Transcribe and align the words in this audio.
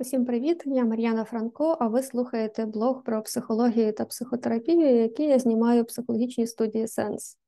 Усім 0.00 0.24
привіт! 0.24 0.62
Я 0.66 0.84
Мар'яна 0.84 1.24
Франко, 1.24 1.76
а 1.80 1.88
ви 1.88 2.02
слухаєте 2.02 2.66
блог 2.66 3.02
про 3.02 3.22
психологію 3.22 3.92
та 3.92 4.04
психотерапію, 4.04 4.96
який 4.96 5.26
я 5.26 5.38
знімаю 5.38 5.82
в 5.82 5.86
психологічній 5.86 6.46
студії 6.46 6.88
Сенс. 6.88 7.38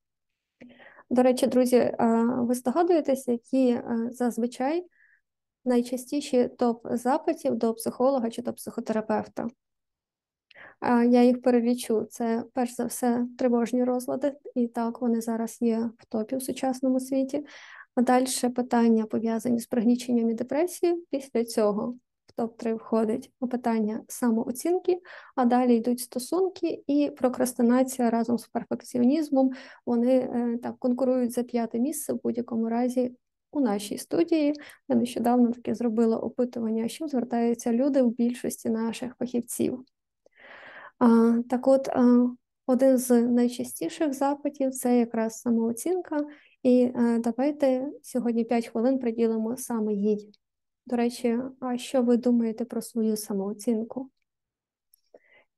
До 1.10 1.22
речі, 1.22 1.46
друзі, 1.46 1.96
ви 2.38 2.54
здогадуєтесь, 2.54 3.28
які 3.28 3.80
зазвичай 4.10 4.86
найчастіші 5.64 6.48
топ-запитів 6.58 7.54
до 7.54 7.74
психолога 7.74 8.30
чи 8.30 8.42
до 8.42 8.52
психотерапевта? 8.52 9.48
Я 11.08 11.22
їх 11.22 11.42
перелічу. 11.42 12.06
Це 12.10 12.44
перш 12.52 12.74
за 12.74 12.84
все 12.84 13.26
тривожні 13.38 13.84
розлади, 13.84 14.34
і 14.54 14.68
так 14.68 15.00
вони 15.00 15.20
зараз 15.20 15.58
є 15.60 15.90
в 15.98 16.04
топі 16.04 16.36
в 16.36 16.42
сучасному 16.42 17.00
світі. 17.00 17.46
А 17.94 18.02
далі 18.02 18.26
питання 18.56 19.06
пов'язані 19.06 19.60
з 19.60 19.66
пригніченням 19.66 20.30
і 20.30 20.34
депресією. 20.34 21.04
Після 21.10 21.44
цього 21.44 21.94
в 22.36 22.40
топ-3 22.40 22.74
входить 22.74 23.32
питання 23.50 24.00
самооцінки, 24.08 25.00
а 25.36 25.44
далі 25.44 25.76
йдуть 25.76 26.00
стосунки 26.00 26.82
і 26.86 27.10
прокрастинація 27.16 28.10
разом 28.10 28.38
з 28.38 28.46
перфекціонізмом. 28.46 29.50
Вони 29.86 30.18
е, 30.18 30.58
так 30.62 30.78
конкурують 30.78 31.32
за 31.32 31.42
п'яте 31.42 31.78
місце 31.78 32.12
в 32.12 32.20
будь-якому 32.22 32.68
разі. 32.68 33.16
У 33.52 33.60
нашій 33.60 33.98
студії 33.98 34.54
я 34.88 34.96
нещодавно 34.96 35.52
таке 35.52 35.74
зробила 35.74 36.18
опитування, 36.18 36.88
що 36.88 37.08
звертаються 37.08 37.72
люди 37.72 38.02
в 38.02 38.10
більшості 38.10 38.70
наших 38.70 39.16
фахівців. 39.18 39.84
Так 41.48 41.68
от, 41.68 41.88
один 42.66 42.98
з 42.98 43.22
найчастіших 43.22 44.14
запитів 44.14 44.70
це 44.70 44.98
якраз 44.98 45.40
самооцінка, 45.40 46.24
і 46.62 46.82
е, 46.82 47.18
давайте 47.18 47.88
сьогодні 48.02 48.44
5 48.44 48.66
хвилин 48.66 48.98
приділимо 48.98 49.56
саме 49.56 49.94
їй. 49.94 50.32
До 50.90 50.96
речі, 50.96 51.38
а 51.60 51.78
що 51.78 52.02
ви 52.02 52.16
думаєте 52.16 52.64
про 52.64 52.82
свою 52.82 53.16
самооцінку? 53.16 54.10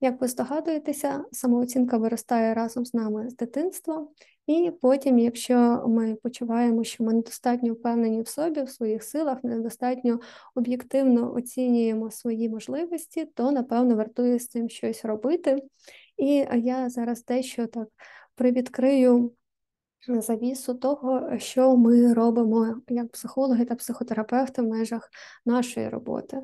Як 0.01 0.21
ви 0.21 0.29
здогадуєтеся, 0.29 1.25
самооцінка 1.33 1.97
виростає 1.97 2.55
разом 2.55 2.85
з 2.87 2.95
нами 2.95 3.31
з 3.31 3.37
дитинства, 3.37 4.09
і 4.47 4.73
потім, 4.81 5.19
якщо 5.19 5.85
ми 5.89 6.15
почуваємо, 6.15 6.85
що 6.85 7.05
ми 7.05 7.13
недостатньо 7.13 7.73
впевнені 7.73 8.23
в 8.23 8.29
собі, 8.29 8.63
в 8.63 8.69
своїх 8.69 9.05
силах, 9.05 9.45
недостатньо 9.45 10.21
об'єктивно 10.55 11.35
оцінюємо 11.35 12.11
свої 12.11 12.49
можливості, 12.49 13.25
то 13.25 13.51
напевно 13.51 13.97
вартує 13.97 14.39
з 14.39 14.49
цим 14.49 14.69
щось 14.69 15.05
робити. 15.05 15.63
І 16.17 16.47
я 16.55 16.89
зараз 16.91 17.25
дещо 17.25 17.67
так 17.67 17.89
привідкрию 18.35 19.33
завісу 20.09 20.75
того, 20.75 21.39
що 21.39 21.77
ми 21.77 22.15
робимо 22.15 22.77
як 22.89 23.13
психологи 23.13 23.65
та 23.65 23.75
психотерапевти 23.75 24.63
в 24.63 24.67
межах 24.67 25.11
нашої 25.47 25.89
роботи. 25.89 26.41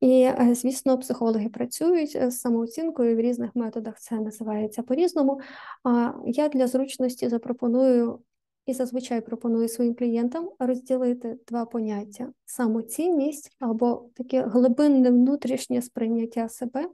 І, 0.00 0.22
е, 0.22 0.54
звісно, 0.54 0.98
психологи 0.98 1.48
працюють 1.48 2.10
з 2.10 2.30
самооцінкою 2.30 3.16
в 3.16 3.20
різних 3.20 3.56
методах, 3.56 4.00
це 4.00 4.20
називається 4.20 4.82
по-різному. 4.82 5.40
А 5.84 6.12
я 6.26 6.48
для 6.48 6.66
зручності 6.66 7.28
запропоную 7.28 8.20
і 8.66 8.74
зазвичай 8.74 9.20
пропоную 9.20 9.68
своїм 9.68 9.94
клієнтам 9.94 10.50
розділити 10.58 11.38
два 11.48 11.64
поняття: 11.64 12.32
самоцінність 12.44 13.56
або 13.60 14.10
таке 14.14 14.42
глибинне 14.42 15.10
внутрішнє 15.10 15.82
сприйняття 15.82 16.48
себе 16.48 16.88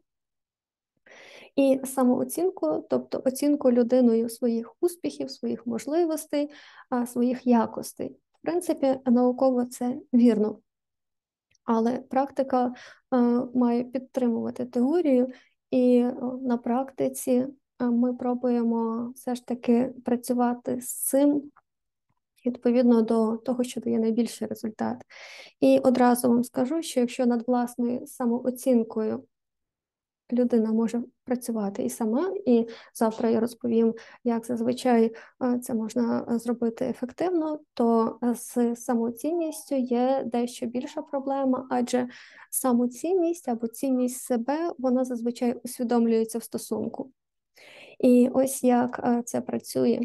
і 1.57 1.81
самооцінку, 1.85 2.87
тобто 2.91 3.23
оцінку 3.25 3.73
людиною 3.73 4.29
своїх 4.29 4.77
успіхів, 4.81 5.31
своїх 5.31 5.67
можливостей, 5.67 6.51
своїх 7.07 7.47
якостей. 7.47 8.09
В 8.09 8.43
принципі, 8.43 9.01
науково 9.07 9.65
це 9.65 9.97
вірно. 10.13 10.59
Але 11.65 11.99
практика 11.99 12.75
має 13.55 13.85
підтримувати 13.85 14.65
теорію, 14.65 15.29
і 15.71 16.05
на 16.43 16.57
практиці 16.57 17.47
ми 17.81 18.15
пробуємо 18.15 19.13
все 19.17 19.35
ж 19.35 19.47
таки 19.47 19.95
працювати 20.05 20.81
з 20.81 21.07
цим 21.07 21.51
відповідно 22.47 23.03
до 23.03 23.37
того, 23.37 23.65
що 23.65 23.81
дає 23.81 23.99
найбільший 23.99 24.49
результат. 24.49 25.03
І 25.61 25.79
одразу 25.79 26.29
вам 26.29 26.45
скажу, 26.45 26.83
що 26.83 27.01
якщо 27.01 27.27
над 27.27 27.49
власною 27.49 28.07
самооцінкою 28.07 29.25
людина 30.33 30.73
може 30.73 31.03
працювати 31.25 31.85
і 31.85 31.91
сама, 31.91 32.35
і 32.47 32.69
завтра 32.95 33.31
я 33.31 33.41
розповім, 33.41 33.95
як 34.25 34.47
зазвичай 34.47 35.15
це 35.63 35.75
можна 35.75 36.39
зробити 36.39 36.85
ефективно, 36.85 37.61
то 37.75 38.19
з 38.35 38.77
самоцінністю 38.77 39.75
є 39.75 40.23
дещо 40.27 40.67
більша 40.67 41.03
проблема, 41.03 41.67
адже 41.71 42.09
самоцінність 42.51 43.49
або 43.49 43.67
цінність 43.67 44.21
себе 44.21 44.73
вона 44.79 45.05
зазвичай 45.05 45.61
усвідомлюється 45.65 46.39
в 46.39 46.43
стосунку. 46.43 47.11
І 47.99 48.31
ось 48.35 48.65
як 48.65 49.23
це 49.25 49.41
працює. 49.41 50.01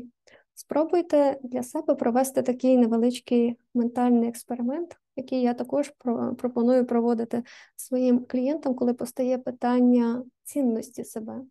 Спробуйте 0.59 1.40
для 1.44 1.63
себе 1.63 1.96
провести 1.96 2.41
такий 2.41 2.78
невеличкий 2.78 3.56
ментальний 3.74 4.29
експеримент, 4.29 4.97
який 5.19 5.41
я 5.41 5.53
також 5.53 5.94
пропоную 6.38 6.85
проводити 6.85 7.44
своїм 7.75 8.25
клієнтам, 8.25 8.75
коли 8.75 8.94
постає 8.94 9.38
питання 9.38 10.24
цінності 10.44 11.03
себе. 11.03 11.41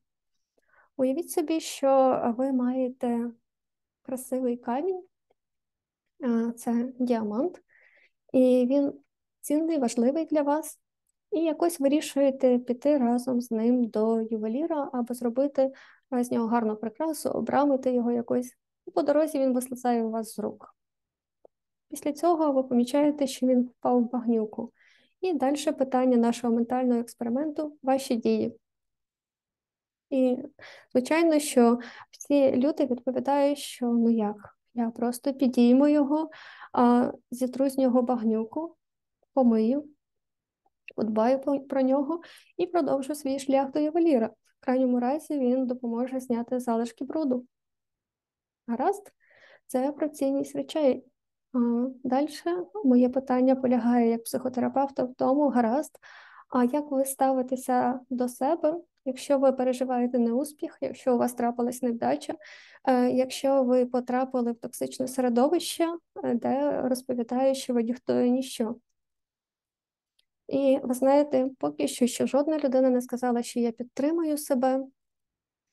Уявіть 0.96 1.30
собі, 1.30 1.60
що 1.60 2.34
ви 2.38 2.52
маєте 2.52 3.30
красивий 4.02 4.56
камінь, 4.56 5.02
це 6.56 6.92
діамант, 6.98 7.62
і 8.32 8.66
він 8.70 8.92
цінний, 9.40 9.78
важливий 9.78 10.24
для 10.24 10.42
вас. 10.42 10.78
І 11.30 11.40
якось 11.40 11.80
вирішуєте 11.80 12.58
піти 12.58 12.98
разом 12.98 13.40
з 13.40 13.50
ним 13.50 13.86
до 13.86 14.20
ювеліра 14.20 14.90
або 14.92 15.14
зробити 15.14 15.72
з 16.10 16.30
нього 16.30 16.46
гарну 16.46 16.76
прикрасу, 16.76 17.30
обрамити 17.30 17.92
його 17.92 18.12
якось, 18.12 18.52
по 18.94 19.02
дорозі 19.02 19.38
він 19.38 19.54
вислизає 19.54 20.04
у 20.04 20.10
вас 20.10 20.34
з 20.34 20.38
рук. 20.38 20.77
Після 21.88 22.12
цього 22.12 22.52
ви 22.52 22.62
помічаєте, 22.62 23.26
що 23.26 23.46
він 23.46 23.62
впав 23.62 24.00
в 24.00 24.10
багнюку. 24.10 24.72
І 25.20 25.32
далі 25.32 25.72
питання 25.78 26.16
нашого 26.16 26.54
ментального 26.54 27.00
експерименту 27.00 27.76
ваші 27.82 28.16
дії. 28.16 28.58
І, 30.10 30.36
звичайно, 30.92 31.38
що 31.38 31.78
всі 32.10 32.56
люди 32.56 32.86
відповідають, 32.86 33.58
що 33.58 33.86
ну 33.86 34.10
як, 34.10 34.58
я 34.74 34.90
просто 34.90 35.34
підійму 35.34 35.88
його, 35.88 36.30
а, 36.72 37.12
зітру 37.30 37.68
з 37.68 37.78
нього 37.78 38.02
багнюку, 38.02 38.76
помию, 39.34 39.88
подбаю 40.96 41.66
про 41.68 41.82
нього 41.82 42.20
і 42.56 42.66
продовжу 42.66 43.14
свій 43.14 43.38
шлях 43.38 43.70
до 43.70 43.78
ювеліра. 43.78 44.26
В 44.26 44.64
крайньому 44.64 45.00
разі 45.00 45.38
він 45.38 45.66
допоможе 45.66 46.20
зняти 46.20 46.60
залишки 46.60 47.04
бруду. 47.04 47.46
Гаразд, 48.66 49.12
це 49.66 49.92
про 49.92 50.08
цінність 50.08 50.56
речей. 50.56 51.04
Далі 52.04 52.28
моє 52.84 53.08
питання 53.08 53.56
полягає 53.56 54.10
як 54.10 54.24
психотерапевта 54.24 55.04
в 55.04 55.14
тому, 55.14 55.48
гаразд. 55.48 55.98
А 56.48 56.64
як 56.64 56.90
ви 56.90 57.04
ставитеся 57.04 58.00
до 58.10 58.28
себе, 58.28 58.74
якщо 59.04 59.38
ви 59.38 59.52
переживаєте 59.52 60.18
неуспіх, 60.18 60.78
якщо 60.80 61.14
у 61.14 61.18
вас 61.18 61.34
трапилась 61.34 61.82
невдача, 61.82 62.34
е, 62.84 63.10
якщо 63.10 63.64
ви 63.64 63.86
потрапили 63.86 64.52
в 64.52 64.56
токсичне 64.56 65.08
середовище, 65.08 65.84
е, 66.24 66.34
де 66.34 66.80
розповідає, 66.82 67.54
що 67.54 67.74
ви 67.74 67.82
ніхто 67.82 68.20
і 68.20 68.30
ніщо? 68.30 68.76
І 70.48 70.78
ви 70.82 70.94
знаєте, 70.94 71.50
поки 71.58 71.88
що, 71.88 72.06
що 72.06 72.26
жодна 72.26 72.58
людина 72.58 72.90
не 72.90 73.00
сказала, 73.00 73.42
що 73.42 73.60
я 73.60 73.72
підтримую 73.72 74.38
себе, 74.38 74.84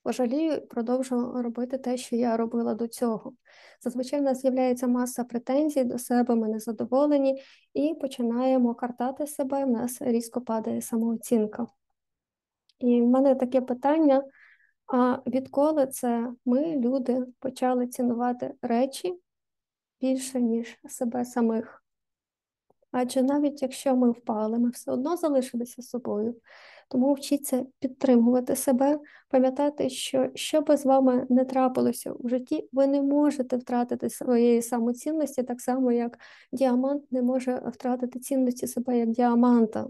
пожалію, 0.05 0.67
продовжу 0.67 1.41
робити 1.41 1.77
те, 1.77 1.97
що 1.97 2.15
я 2.15 2.37
робила 2.37 2.73
до 2.73 2.87
цього. 2.87 3.33
Зазвичай 3.81 4.19
в 4.19 4.23
нас 4.23 4.41
з'являється 4.41 4.87
маса 4.87 5.23
претензій 5.23 5.83
до 5.83 5.99
себе, 5.99 6.35
ми 6.35 6.47
незадоволені, 6.47 7.41
і 7.73 7.93
починаємо 8.01 8.75
картати 8.75 9.27
себе, 9.27 9.65
в 9.65 9.69
нас 9.69 10.01
різко 10.01 10.41
падає 10.41 10.81
самооцінка. 10.81 11.67
І 12.79 13.01
в 13.01 13.07
мене 13.07 13.35
таке 13.35 13.61
питання: 13.61 14.23
а 14.87 15.19
відколи 15.27 15.87
це 15.87 16.31
ми, 16.45 16.75
люди, 16.75 17.25
почали 17.39 17.87
цінувати 17.87 18.53
речі 18.61 19.19
більше, 20.01 20.41
ніж 20.41 20.77
себе 20.89 21.25
самих? 21.25 21.83
Адже 22.91 23.23
навіть 23.23 23.61
якщо 23.61 23.95
ми 23.95 24.11
впали, 24.11 24.59
ми 24.59 24.69
все 24.69 24.91
одно 24.91 25.17
залишилися 25.17 25.81
собою. 25.81 26.35
Тому 26.95 27.13
вчіться 27.13 27.65
підтримувати 27.79 28.55
себе, 28.55 28.99
пам'ятати, 29.29 29.89
що 29.89 30.29
що 30.35 30.61
би 30.61 30.77
з 30.77 30.85
вами 30.85 31.27
не 31.29 31.45
трапилося 31.45 32.11
у 32.11 32.29
житті, 32.29 32.69
ви 32.71 32.87
не 32.87 33.01
можете 33.01 33.57
втратити 33.57 34.09
своєї 34.09 34.61
самоцінності, 34.61 35.43
так 35.43 35.61
само, 35.61 35.91
як 35.91 36.19
діамант 36.51 37.11
не 37.11 37.21
може 37.21 37.61
втратити 37.73 38.19
цінності 38.19 38.67
себе 38.67 38.97
як 38.97 39.09
діаманта. 39.09 39.87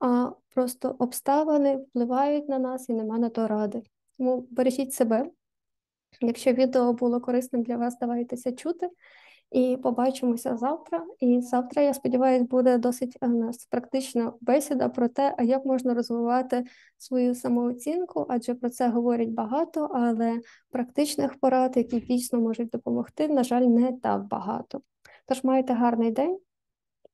А 0.00 0.30
просто 0.54 0.96
обставини 0.98 1.76
впливають 1.76 2.48
на 2.48 2.58
нас 2.58 2.88
і 2.88 2.92
нема 2.92 3.18
на 3.18 3.28
то 3.28 3.48
ради. 3.48 3.82
Тому 4.18 4.46
бережіть 4.50 4.92
себе. 4.92 5.30
Якщо 6.20 6.52
відео 6.52 6.92
було 6.92 7.20
корисним 7.20 7.62
для 7.62 7.76
вас, 7.76 7.98
давайтеся 7.98 8.52
чути. 8.52 8.88
І 9.50 9.76
побачимося 9.82 10.56
завтра. 10.56 11.06
І 11.20 11.40
завтра, 11.40 11.82
я 11.82 11.94
сподіваюся, 11.94 12.44
буде 12.44 12.78
досить 12.78 13.16
у 13.20 13.26
нас 13.26 13.66
практична 13.66 14.32
бесіда 14.40 14.88
про 14.88 15.08
те, 15.08 15.34
як 15.42 15.64
можна 15.64 15.94
розвивати 15.94 16.64
свою 16.98 17.34
самооцінку, 17.34 18.26
адже 18.28 18.54
про 18.54 18.70
це 18.70 18.88
говорять 18.88 19.30
багато, 19.30 19.90
але 19.94 20.40
практичних 20.70 21.40
порад, 21.40 21.76
які 21.76 22.00
дійсно 22.00 22.40
можуть 22.40 22.68
допомогти, 22.68 23.28
на 23.28 23.44
жаль, 23.44 23.62
не 23.62 23.92
так 23.92 24.24
багато. 24.24 24.80
Тож 25.26 25.44
майте 25.44 25.72
гарний 25.72 26.10
день, 26.10 26.38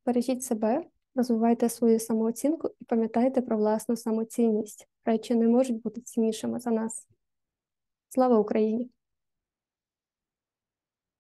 бережіть 0.06 0.42
себе, 0.42 0.84
розвивайте 1.14 1.69
свою 1.69 2.00
самооцінку 2.00 2.69
і 2.81 2.84
пам'ятайте 2.84 3.42
про 3.42 3.56
власну 3.56 3.96
самоцінність. 3.96 4.88
Речі 5.04 5.34
не 5.34 5.48
можуть 5.48 5.82
бути 5.82 6.00
ціннішими 6.00 6.60
за 6.60 6.70
нас. 6.70 7.08
Слава 8.08 8.38
Україні! 8.38 8.90